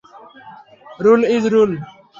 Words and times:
Rule 1.03 1.21
is, 1.35 1.43
rule. 1.53 1.71